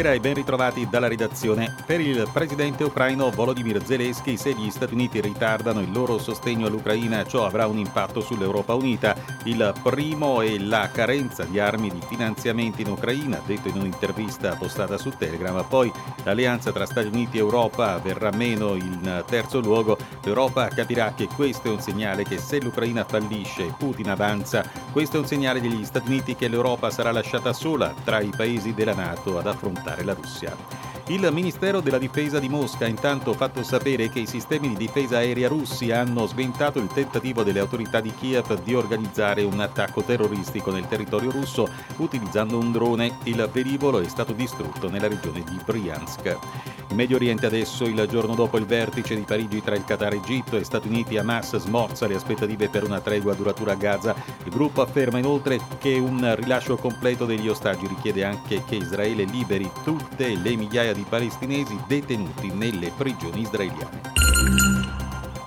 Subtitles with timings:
[0.00, 1.74] Buonasera e ben ritrovati dalla redazione.
[1.84, 7.26] Per il presidente ucraino Volodymyr Zelensky, se gli Stati Uniti ritardano il loro sostegno all'Ucraina,
[7.26, 9.14] ciò avrà un impatto sull'Europa unita.
[9.44, 14.96] Il primo è la carenza di armi di finanziamenti in Ucraina, detto in un'intervista postata
[14.96, 15.62] su Telegram.
[15.68, 19.98] Poi l'alleanza tra Stati Uniti e Europa verrà meno in terzo luogo.
[20.22, 25.16] L'Europa capirà che questo è un segnale che se l'Ucraina fallisce e Putin avanza, questo
[25.16, 28.94] è un segnale degli Stati Uniti che l'Europa sarà lasciata sola tra i paesi della
[28.94, 30.56] Nato ad affrontare la Russia.
[31.08, 35.16] Il Ministero della Difesa di Mosca ha intanto fatto sapere che i sistemi di difesa
[35.16, 40.70] aerea russi hanno sventato il tentativo delle autorità di Kiev di organizzare un attacco terroristico
[40.70, 43.18] nel territorio russo utilizzando un drone.
[43.24, 46.79] Il velivolo è stato distrutto nella regione di Bryansk.
[46.90, 50.56] In Medio Oriente adesso, il giorno dopo il vertice di Parigi tra il Qatar, Egitto
[50.56, 54.12] e Stati Uniti, Hamas smorza le aspettative per una tregua duratura a Gaza.
[54.42, 59.70] Il gruppo afferma inoltre che un rilascio completo degli ostaggi richiede anche che Israele liberi
[59.84, 64.79] tutte le migliaia di palestinesi detenuti nelle prigioni israeliane.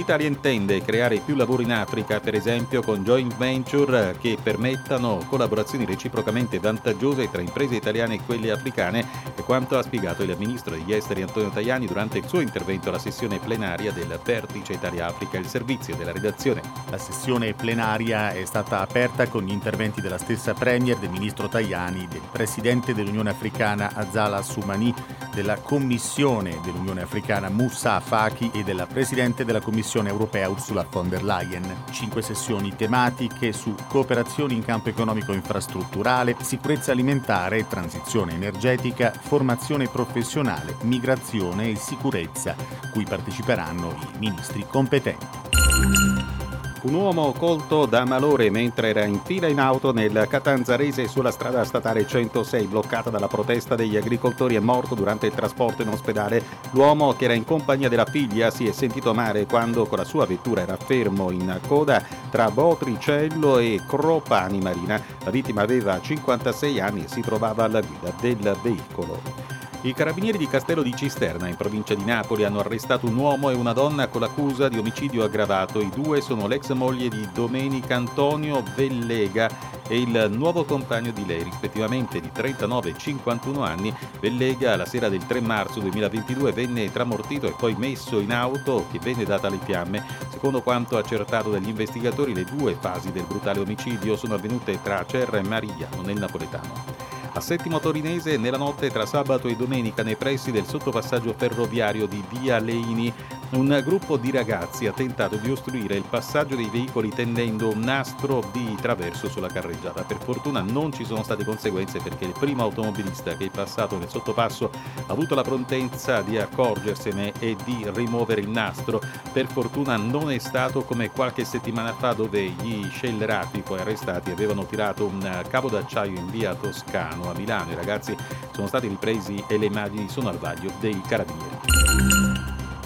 [0.00, 5.84] L'Italia intende creare più lavoro in Africa, per esempio con joint venture che permettano collaborazioni
[5.84, 9.06] reciprocamente vantaggiose tra imprese italiane e quelle africane,
[9.36, 12.98] è quanto ha spiegato il ministro degli esteri Antonio Tajani durante il suo intervento alla
[12.98, 16.62] sessione plenaria del Vertice Italia-Africa, il servizio della redazione.
[16.88, 22.08] La sessione plenaria è stata aperta con gli interventi della stessa Premier, del ministro Tajani,
[22.08, 24.94] del presidente dell'Unione Africana Azala Soumani,
[25.32, 31.22] della Commissione dell'Unione Africana Moussa Faki e della Presidente della Commissione europea Ursula von der
[31.22, 31.84] Leyen.
[31.90, 40.76] Cinque sessioni tematiche su cooperazione in campo economico infrastrutturale, sicurezza alimentare, transizione energetica, formazione professionale,
[40.82, 42.54] migrazione e sicurezza,
[42.92, 46.39] cui parteciperanno i ministri competenti.
[46.82, 51.62] Un uomo colto da malore mentre era in fila in auto nel Catanzarese sulla strada
[51.64, 56.42] statale 106 bloccata dalla protesta degli agricoltori è morto durante il trasporto in ospedale.
[56.70, 60.24] L'uomo che era in compagnia della figlia si è sentito male quando con la sua
[60.24, 64.98] vettura era fermo in coda tra Botricello e Cropani Marina.
[65.22, 69.39] La vittima aveva 56 anni e si trovava alla guida del veicolo.
[69.82, 73.54] I carabinieri di Castello di Cisterna, in provincia di Napoli, hanno arrestato un uomo e
[73.54, 75.80] una donna con l'accusa di omicidio aggravato.
[75.80, 79.48] I due sono l'ex moglie di Domenica Antonio Vellega
[79.88, 83.94] e il nuovo compagno di lei, rispettivamente di 39 e 51 anni.
[84.20, 88.98] Vellega, la sera del 3 marzo 2022, venne tramortito e poi messo in auto che
[88.98, 90.04] venne data alle fiamme.
[90.28, 95.38] Secondo quanto accertato dagli investigatori, le due fasi del brutale omicidio sono avvenute tra Cerra
[95.38, 96.99] e Marigliano, nel napoletano
[97.32, 102.22] a Settimo Torinese nella notte tra sabato e domenica nei pressi del sottopassaggio ferroviario di
[102.28, 103.12] Via Leini
[103.52, 108.48] un gruppo di ragazzi ha tentato di ostruire il passaggio dei veicoli tendendo un nastro
[108.52, 110.02] di traverso sulla carreggiata.
[110.02, 114.08] Per fortuna non ci sono state conseguenze perché il primo automobilista che è passato nel
[114.08, 114.70] sottopasso
[115.06, 119.00] ha avuto la prontezza di accorgersene e di rimuovere il nastro.
[119.32, 124.64] Per fortuna non è stato come qualche settimana fa dove gli scellerati poi arrestati avevano
[124.64, 127.72] tirato un cavo d'acciaio in via Toscano a Milano.
[127.72, 128.16] I ragazzi
[128.52, 132.29] sono stati ripresi e le immagini sono al vaglio dei carabinieri.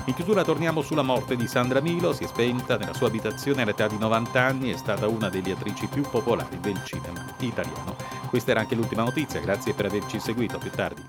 [0.07, 3.87] In chiusura torniamo sulla morte di Sandra Milo, si è spenta nella sua abitazione all'età
[3.87, 7.97] di 90 anni, è stata una delle attrici più popolari del cinema italiano.
[8.29, 11.03] Questa era anche l'ultima notizia, grazie per averci seguito, a più tardi.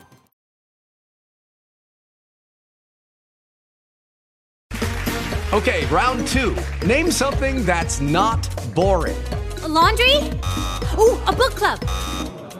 [5.52, 6.54] Ok, round 2.
[6.86, 9.18] Name something that's not boring.
[9.64, 10.40] A laundry?
[10.96, 11.80] Oh, a book club.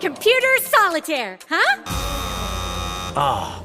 [0.02, 1.82] Computer solitaire, huh?
[3.16, 3.65] Ah.